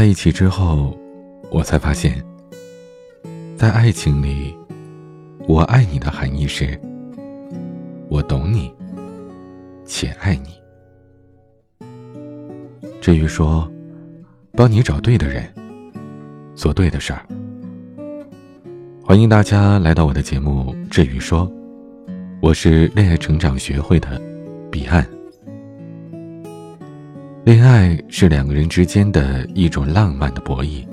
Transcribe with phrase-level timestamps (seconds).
[0.00, 0.96] 在一起之后，
[1.50, 2.24] 我才发现，
[3.54, 4.56] 在爱情里，
[5.46, 6.80] 我爱你的含义是，
[8.08, 8.72] 我懂你，
[9.84, 10.54] 且爱你。
[12.98, 13.70] 至于说，
[14.52, 15.46] 帮你找对的人，
[16.54, 17.20] 做对的事儿。
[19.04, 21.46] 欢迎大家来到我的节目《至于说》，
[22.40, 24.18] 我是恋爱成长学会的
[24.70, 25.06] 彼岸。
[27.42, 30.86] 恋爱是两个人之间的一种浪漫的博弈，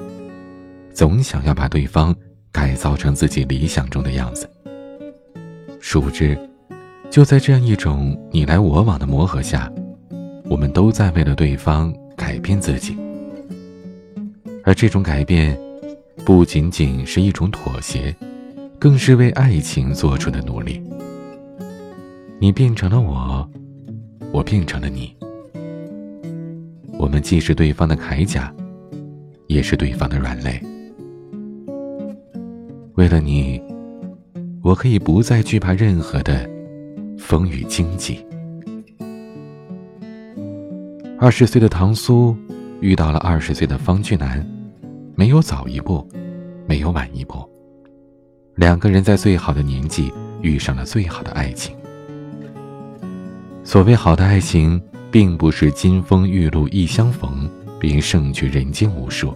[0.93, 2.15] 总想要把对方
[2.53, 4.49] 改造成自己理想中的样子。
[5.81, 6.39] 殊不知，
[7.09, 9.69] 就在这样一种你来我往的磨合下，
[10.45, 12.97] 我们都在为了对方改变自己。
[14.63, 15.59] 而这种改变，
[16.25, 18.15] 不仅仅是一种妥协，
[18.79, 20.81] 更是为爱情做出的努力。
[22.39, 23.47] 你变成了我，
[24.31, 25.13] 我变成了你。
[26.99, 28.51] 我们既是对方的铠甲，
[29.45, 30.59] 也是对方的软肋。
[32.95, 33.61] 为了你，
[34.63, 36.49] 我可以不再惧怕任何的
[37.19, 38.25] 风雨荆棘。
[41.19, 42.35] 二十岁的唐苏
[42.81, 44.43] 遇到了二十岁的方俊南，
[45.15, 46.07] 没有早一步，
[46.67, 47.47] 没有晚一步，
[48.55, 51.75] 两个人在最好的年纪遇上了最好的爱情。
[53.63, 54.81] 所谓好的爱情。
[55.11, 59.35] 并不是金风玉露一相逢便胜却人间无数，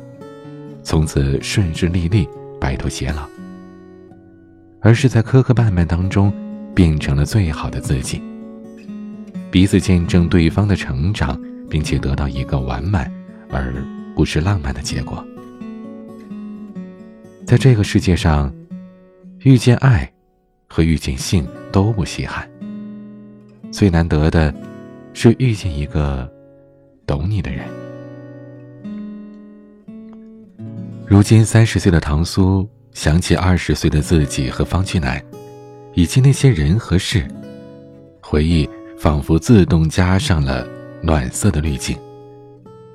[0.83, 2.27] 从此顺顺利利
[2.59, 3.27] 白头偕老，
[4.81, 6.33] 而是在磕磕绊绊当中
[6.75, 8.21] 变成了最好的自己，
[9.49, 13.11] 彼此见证对方的成长，并且得到一个完满
[13.49, 13.73] 而
[14.15, 15.23] 不是浪漫的结果。
[17.45, 18.53] 在这个世界上，
[19.39, 20.11] 遇见爱
[20.67, 22.49] 和遇见性都不稀罕，
[23.71, 24.53] 最难得的。
[25.13, 26.29] 是遇见一个
[27.05, 27.65] 懂你的人。
[31.05, 35.21] 如今三十岁的唐苏想起二十岁的自己和方俊南，
[35.93, 37.27] 以及那些人和事，
[38.21, 40.65] 回忆仿佛自动加上了
[41.01, 41.97] 暖色的滤镜，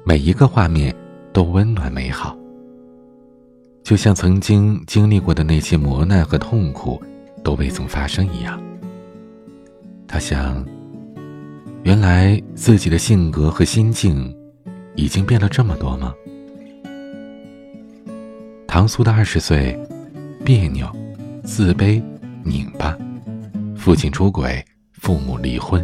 [0.04, 0.94] 每一个画面
[1.32, 2.34] 都温暖美好，
[3.82, 7.02] 就像曾经经历过的那些磨难和痛苦
[7.44, 8.58] 都未曾发生一样。
[10.08, 10.66] 他想。
[11.86, 14.36] 原来自己的性格和心境
[14.96, 16.12] 已经变了这么多吗？
[18.66, 19.78] 唐苏的二十岁，
[20.44, 20.90] 别扭、
[21.44, 22.02] 自卑、
[22.42, 22.98] 拧巴，
[23.76, 24.60] 父亲出轨，
[24.94, 25.80] 父母离婚，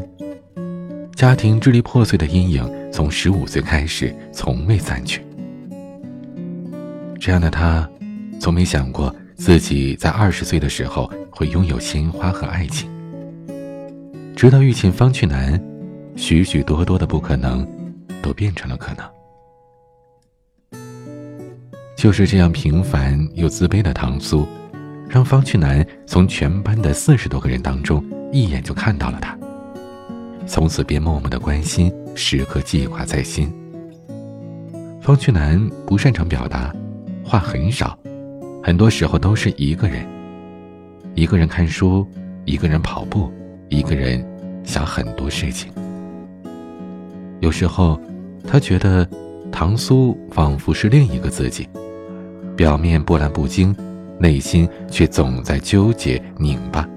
[1.15, 5.25] 家庭支离破碎的阴影从十五岁开始从未散去。
[7.21, 7.89] 这样的他，
[8.41, 12.91] 从没想过自己在二十岁的时候会拥有鲜花和爱情，
[14.35, 15.63] 直到遇见方俊南。
[16.17, 17.67] 许许多多的不可能，
[18.23, 19.05] 都变成了可能。
[21.97, 24.47] 就是这样平凡又自卑的唐苏，
[25.09, 29.39] 让方去南从全班的四十多个人当中一眼就看到了他，
[30.47, 33.53] 从此便默默的关心，时刻记挂在心。
[35.01, 36.75] 方去南不擅长表达，
[37.25, 37.97] 话很少，
[38.63, 40.05] 很多时候都是一个人，
[41.15, 42.07] 一个人看书，
[42.45, 43.33] 一个人跑步，
[43.69, 44.25] 一个人
[44.65, 45.73] 想很多事情。
[47.43, 48.01] 有时候，
[48.47, 49.07] 他觉得
[49.51, 51.69] 唐苏仿佛是另一个自己，
[52.57, 53.75] 表面波澜不惊，
[54.17, 56.89] 内心却总在纠结拧巴，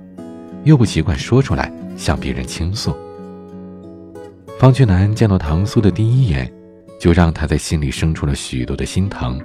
[0.63, 2.95] 又不习惯说出来向别人倾诉。
[4.59, 6.49] 方俊南见到唐苏的第一眼，
[6.99, 9.41] 就让他在心里生出了许多的心疼，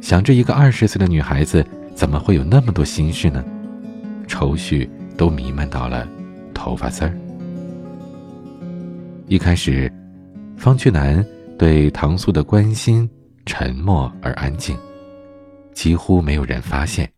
[0.00, 3.44] 想着一个二十岁的女孩子怎么会有那么多心事呢？
[4.26, 6.04] 愁绪都弥漫到了
[6.52, 7.16] 头发丝儿。
[9.28, 9.88] 一开始。
[10.60, 11.24] 方俊南
[11.58, 13.08] 对唐苏的关心
[13.46, 14.76] 沉默而安静，
[15.72, 17.10] 几乎没有人发现。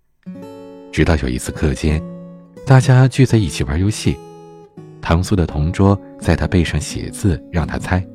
[0.92, 2.00] 直到有一次课间，
[2.64, 4.16] 大家聚在一起玩游戏，
[5.00, 8.06] 唐苏的同桌在他背上写字，让他猜。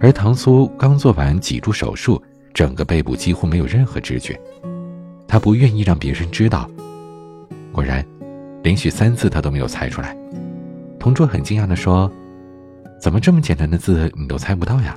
[0.00, 2.20] 而唐苏刚做完脊柱手术，
[2.52, 4.36] 整个背部几乎没有任何知觉，
[5.28, 6.68] 他不愿意让别人知道。
[7.70, 8.04] 果然，
[8.64, 10.16] 连续三次他都没有猜出来。
[10.98, 12.10] 同桌很惊讶地说。
[13.04, 14.96] 怎么这么简单的字你都猜不到呀？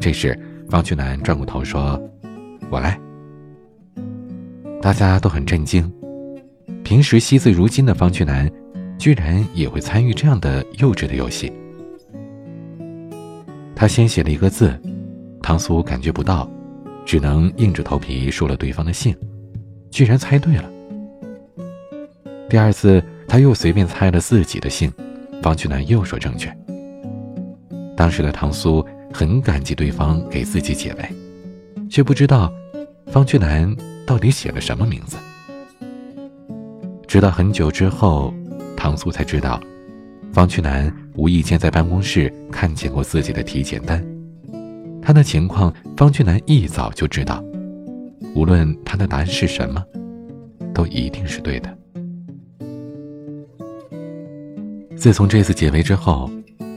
[0.00, 0.36] 这时，
[0.68, 1.96] 方俊南转过头说
[2.68, 2.98] ：“我来。”
[4.82, 5.88] 大家都很震惊。
[6.82, 8.50] 平时惜字如金的方俊南，
[8.98, 11.52] 居然也会参与这样的幼稚的游戏。
[13.76, 14.76] 他先写了一个字，
[15.40, 16.50] 唐苏感觉不到，
[17.06, 19.16] 只能硬着头皮说了对方的姓，
[19.92, 20.68] 居然猜对了。
[22.48, 24.92] 第二次，他又随便猜了自己的姓，
[25.40, 26.52] 方俊南又说正确。
[28.00, 28.82] 当时的唐苏
[29.12, 31.14] 很感激对方给自己解围，
[31.90, 32.50] 却不知道
[33.08, 33.76] 方俊南
[34.06, 35.18] 到底写了什么名字。
[37.06, 38.32] 直到很久之后，
[38.74, 39.60] 唐苏才知道，
[40.32, 44.02] 方俊南无意间在办公室看见过自己的体检单。
[45.02, 47.44] 他的情况，方俊南一早就知道，
[48.34, 49.84] 无论他的答案是什么，
[50.72, 51.78] 都一定是对的。
[54.96, 56.30] 自从这次解围之后，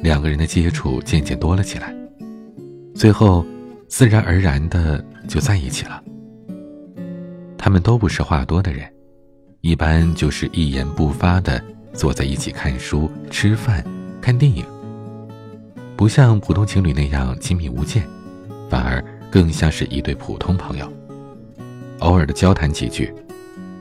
[0.04, 1.96] 两个人的接触渐渐多了起来，
[2.94, 3.46] 最后
[3.88, 6.04] 自然而然的就在一起了。
[7.58, 8.86] 他们都不是话多的人，
[9.62, 11.64] 一般就是一言不发的
[11.94, 13.82] 坐在一起看书、吃饭、
[14.22, 14.66] 看电影，
[15.96, 18.06] 不像普通情侣那样亲密无间，
[18.70, 19.02] 反而
[19.32, 20.92] 更像是一对普通朋友，
[22.00, 23.14] 偶尔的交谈几句，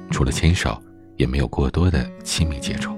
[0.09, 0.81] 除了牵手，
[1.17, 2.97] 也没有过多的亲密接触。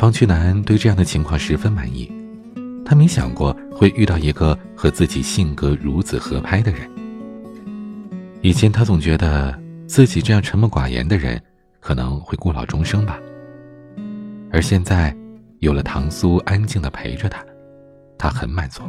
[0.00, 2.10] 方曲南对这样的情况十分满意，
[2.86, 6.90] 他没想过会遇到一个和自己性格如此合拍的人。
[8.40, 9.54] 以前他总觉得
[9.86, 11.38] 自己这样沉默寡言的人
[11.80, 13.20] 可能会孤老终生吧，
[14.50, 15.14] 而现在
[15.58, 17.44] 有了唐苏安静的陪着他，
[18.16, 18.82] 他很满足。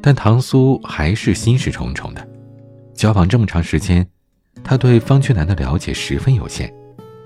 [0.00, 2.26] 但唐苏还是心事重重的，
[2.94, 4.08] 交往这么长时间，
[4.64, 6.72] 他对方俊南的了解十分有限。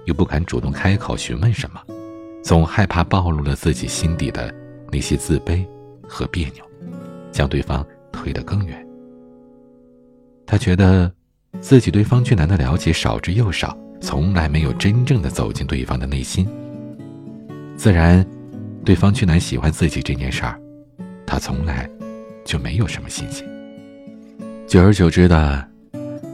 [0.04, 1.80] 又不敢主动开口询问什么，
[2.42, 4.54] 总害怕暴露了自己心底的
[4.90, 5.64] 那些自卑
[6.08, 6.64] 和别扭，
[7.30, 8.86] 将对方推得更远。
[10.46, 11.10] 他觉得
[11.60, 16.46] 自己对方俊南的了解少之又少，从来没有真正的走进对方的内心。
[17.76, 18.26] 自然，
[18.84, 20.60] 对方俊南喜欢自己这件事儿，
[21.24, 21.88] 他从来
[22.44, 23.46] 就没有什么信心。
[24.66, 25.68] 久而久之的，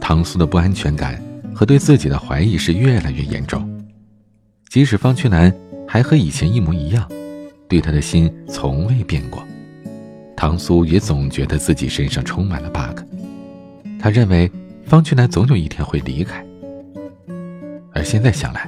[0.01, 1.21] 唐苏的不安全感。
[1.59, 3.69] 和对自己的怀疑是越来越严重，
[4.69, 5.53] 即使方俊南
[5.85, 7.05] 还和以前一模一样，
[7.67, 9.45] 对他的心从未变过，
[10.37, 13.03] 唐苏也总觉得自己身上充满了 bug。
[13.99, 14.49] 他认为
[14.85, 16.41] 方俊南总有一天会离开，
[17.91, 18.65] 而现在想来，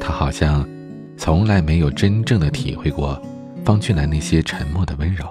[0.00, 0.68] 他好像
[1.16, 3.22] 从来没有真正的体会过
[3.64, 5.24] 方俊南那些沉默的温柔。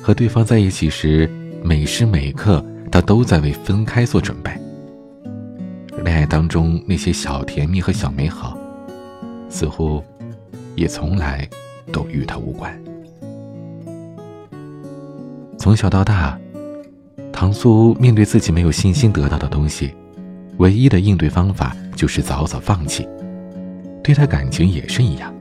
[0.00, 1.28] 和对方在一起时，
[1.62, 4.50] 每时每刻他都在为分开做准备。
[6.04, 8.56] 恋爱当中那些小甜蜜和小美好，
[9.48, 10.02] 似乎
[10.74, 11.48] 也从来
[11.92, 12.72] 都与他无关。
[15.58, 16.38] 从小到大，
[17.32, 19.94] 唐苏面对自己没有信心得到的东西，
[20.58, 23.06] 唯一的应对方法就是早早放弃。
[24.02, 25.34] 对他感情也是一样。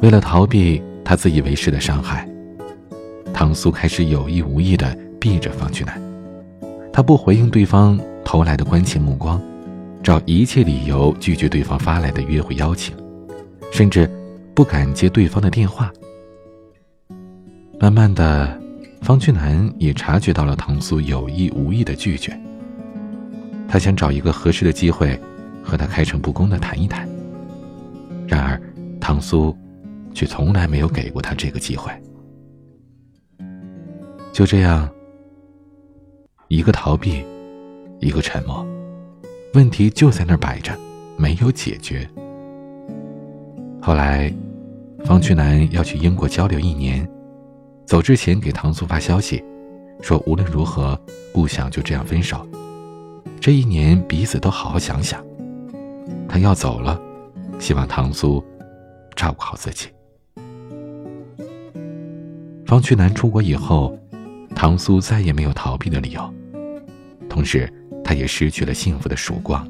[0.00, 2.26] 为了逃避他自以为是的伤害，
[3.34, 6.00] 唐苏开始有意无意的避着方俊南，
[6.92, 8.00] 他不回应对方。
[8.24, 9.40] 投来的关切目光，
[10.02, 12.96] 找一切理由拒绝对方发来的约会邀请，
[13.72, 14.10] 甚至
[14.54, 15.92] 不敢接对方的电话。
[17.78, 18.60] 慢慢的，
[19.00, 22.38] 方俊南也察觉到了唐苏有意无意的拒绝。
[23.68, 25.18] 他想找一个合适的机会，
[25.62, 27.08] 和他开诚布公的谈一谈。
[28.28, 28.60] 然而，
[29.00, 29.56] 唐苏
[30.14, 31.90] 却从来没有给过他这个机会。
[34.32, 34.88] 就这样，
[36.48, 37.24] 一个逃避。
[38.02, 38.66] 一个沉默，
[39.54, 40.76] 问题就在那儿摆着，
[41.16, 42.06] 没有解决。
[43.80, 44.34] 后来，
[45.04, 47.08] 方俊南要去英国交流一年，
[47.86, 49.42] 走之前给唐苏发消息，
[50.00, 51.00] 说无论如何
[51.32, 52.44] 不想就这样分手。
[53.40, 55.24] 这一年彼此都好好想想。
[56.28, 57.00] 他要走了，
[57.60, 58.42] 希望唐苏
[59.14, 59.88] 照顾好自己。
[62.66, 63.96] 方俊南出国以后，
[64.56, 66.34] 唐苏再也没有逃避的理由，
[67.28, 67.72] 同时。
[68.12, 69.66] 也失去了幸福的曙光。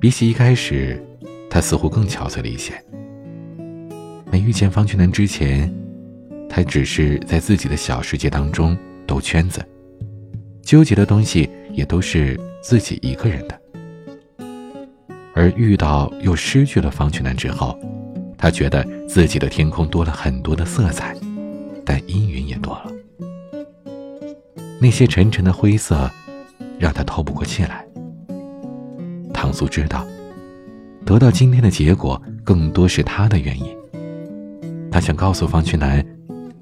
[0.00, 1.00] 比起一开始，
[1.48, 2.72] 他似乎更憔悴了一些。
[4.30, 5.72] 没遇见方俊南之前，
[6.48, 9.64] 他只是在自己的小世界当中兜圈子，
[10.62, 13.60] 纠结的东西也都是自己一个人的。
[15.34, 17.78] 而遇到又失去了方俊南之后，
[18.36, 21.16] 他觉得自己的天空多了很多的色彩，
[21.84, 22.90] 但阴云也多了。
[24.80, 26.10] 那些沉沉的灰色。
[26.82, 27.86] 让他透不过气来。
[29.32, 30.04] 唐苏知道，
[31.06, 33.66] 得到今天的结果更多是他的原因。
[34.90, 36.04] 他想告诉方俊南，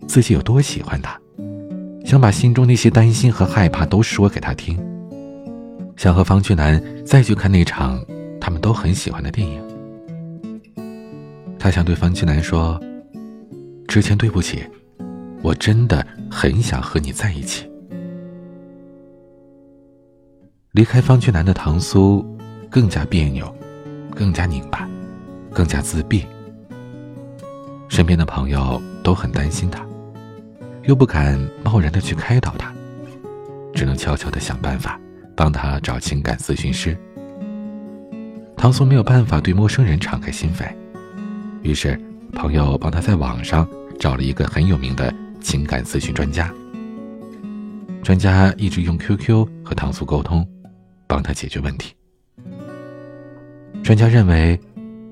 [0.06, 1.18] 自己有多喜欢他，
[2.04, 4.78] 想把心中那些担心和害怕都说给他听，
[5.96, 8.04] 想和方俊南再去看那场
[8.38, 9.58] 他们都很喜欢的电影。
[11.58, 12.78] 他想对方俊南说
[13.88, 14.62] ：“之前对不起，
[15.40, 17.66] 我真的很想和你在一起。”
[20.72, 22.24] 离开方俊南的唐苏，
[22.70, 23.52] 更加别扭，
[24.14, 24.88] 更加拧巴，
[25.52, 26.24] 更加自闭。
[27.88, 29.84] 身边的朋友都很担心他，
[30.84, 32.72] 又不敢贸然的去开导他，
[33.74, 34.96] 只能悄悄的想办法
[35.34, 36.96] 帮他找情感咨询师。
[38.56, 40.72] 唐苏没有办法对陌生人敞开心扉，
[41.62, 42.00] 于是
[42.32, 46.48] 朋友帮他在网上找了一个很有名的情感咨询专家。
[48.04, 50.46] 专家一直用 QQ 和唐苏沟通，
[51.10, 51.92] 帮他解决问题。
[53.82, 54.56] 专家认为，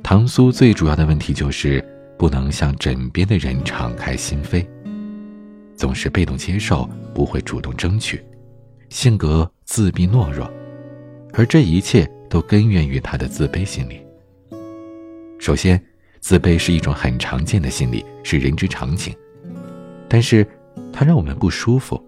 [0.00, 1.85] 唐苏最主要的问题就是
[2.17, 4.64] 不能向枕边的人敞开心扉，
[5.75, 8.25] 总是被动接受，不会主动争取，
[8.90, 10.49] 性格自闭懦弱，
[11.33, 12.09] 而这一切。
[12.31, 14.02] 都根源于他的自卑心理。
[15.38, 15.83] 首先，
[16.21, 19.17] 自卑是一种很常见的心理，是人之常情，
[20.11, 20.47] 但是
[20.93, 21.99] 它让我们不舒服。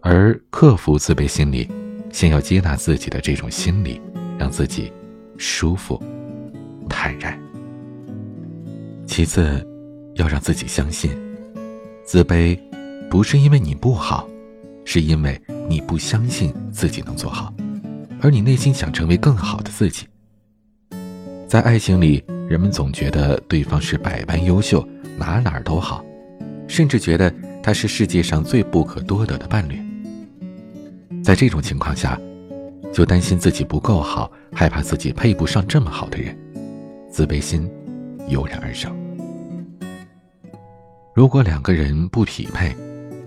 [0.00, 1.68] 而克服自卑心理，
[2.10, 4.00] 先要接纳自己的这种心理，
[4.38, 4.92] 让自己
[5.36, 6.02] 舒服、
[6.88, 7.38] 坦然。
[9.06, 9.66] 其次，
[10.14, 11.10] 要让自己相信，
[12.04, 12.58] 自卑
[13.08, 14.28] 不是因为你不好，
[14.84, 17.52] 是因为你不相信自己能做好。
[18.20, 20.06] 而你内心想成为更好的自己。
[21.48, 24.86] 在爱情里，人们总觉得对方是百般优秀，
[25.18, 26.04] 哪哪儿都好，
[26.68, 29.89] 甚至觉得他是世界上最不可多得的伴侣。
[31.22, 32.18] 在这种情况下，
[32.92, 36.36] 就担心自己不够好，害怕自己配不上这么好的人，
[37.10, 37.70] 自卑心
[38.28, 38.94] 油然而生。
[41.14, 42.74] 如果两个人不匹配，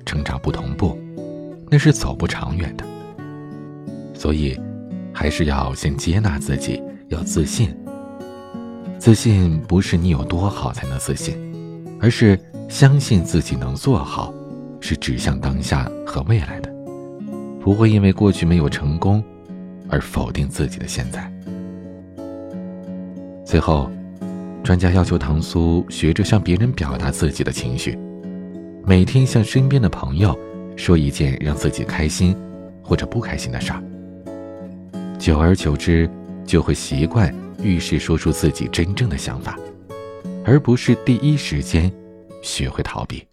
[0.05, 0.97] 成长不同步，
[1.69, 2.85] 那是走不长远的。
[4.13, 4.59] 所以。
[5.15, 7.69] 还是要先接纳自己，要自信。
[8.97, 11.37] 自信不是你有多好才能自信，
[12.01, 12.37] 而是
[12.67, 14.33] 相信自己能做好，
[14.81, 16.72] 是指向当下和未来的，
[17.63, 19.23] 不会因为过去没有成功
[19.87, 21.31] 而否定自己的现在。
[23.45, 23.89] 最后，
[24.65, 27.97] 专家要求唐苏学着向别人表达自己的情绪，
[28.85, 30.37] 每天向身边的朋友
[30.75, 32.35] 说一件让自己开心
[32.83, 33.81] 或者不开心的事儿。
[35.17, 36.09] 久而久之，
[36.45, 39.57] 就会习惯遇事说出自己真正的想法，
[40.43, 41.89] 而不是第一时间
[42.41, 43.25] 学会逃避。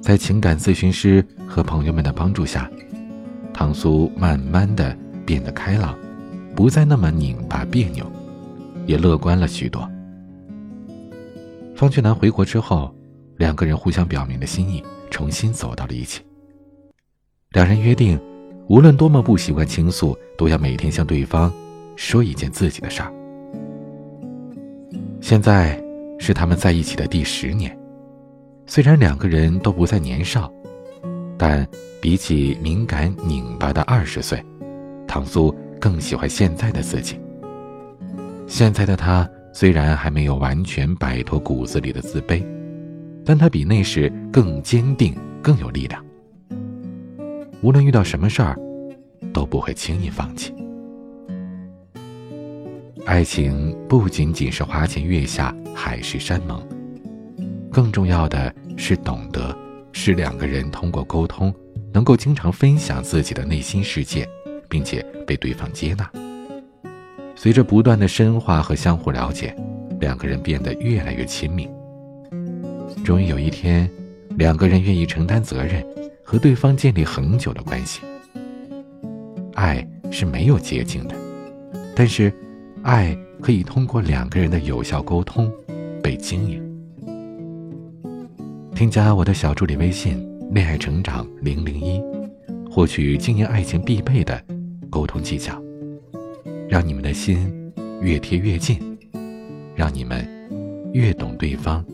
[0.00, 2.70] 在情感咨询师和朋友们的帮助下，
[3.52, 5.96] 唐苏慢慢的变得开朗，
[6.56, 8.04] 不再那么拧巴别扭，
[8.86, 9.88] 也乐观了许多。
[11.76, 12.94] 方俊南回国之后，
[13.36, 16.20] 两个人互相表明了心意，重新走到了一起。
[17.52, 18.20] 两人约定。
[18.68, 21.52] 无论多么不习惯倾诉，都要每天向对方
[21.96, 23.12] 说一件自己的事儿。
[25.20, 25.82] 现在
[26.20, 27.76] 是他们在一起的第十年，
[28.72, 30.48] 虽然两个人都不再年少，
[31.36, 31.66] 但
[32.00, 34.40] 比起敏感拧巴的二十岁，
[35.08, 37.18] 唐苏更喜欢现在的自己。
[38.46, 42.46] 现在的他虽然还没有完全摆脱骨子里的自卑，
[43.24, 46.00] 但他比那时更坚定，更有力量。
[47.62, 48.56] 无论遇到什么事儿，
[49.32, 50.54] 都不会轻易放弃。
[53.04, 56.62] 爱情不仅仅是花前月下、海誓山盟，
[57.70, 59.56] 更重要的是懂得，
[59.92, 61.54] 是两个人通过沟通，
[61.92, 64.28] 能够经常分享自己的内心世界，
[64.68, 66.10] 并且被对方接纳。
[67.34, 69.54] 随着不断的深化和相互了解，
[70.00, 71.68] 两个人变得越来越亲密。
[73.04, 73.88] 终于有一天，
[74.36, 75.84] 两个人愿意承担责任。
[76.22, 78.02] 和对方建立恒久的关系，
[79.54, 81.14] 爱是没有捷径的，
[81.92, 82.32] 但是，
[82.82, 85.52] 爱可以通过两个人的有效沟通
[86.00, 86.69] 被经营。
[88.80, 92.02] 添加我的小助理微信“恋爱成长零零一”，
[92.72, 94.42] 获取经营爱情必备的
[94.88, 95.62] 沟通技巧，
[96.66, 97.70] 让你们的心
[98.00, 98.80] 越贴越近，
[99.74, 100.26] 让你们
[100.94, 101.84] 越懂对方，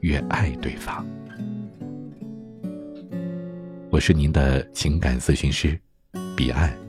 [0.00, 1.02] 越爱对方。
[3.88, 5.80] 我是您的情感咨询师，
[6.36, 6.83] 彼岸。